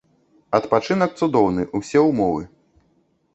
[0.59, 2.43] Адпачынак цудоўны, усе ўмовы.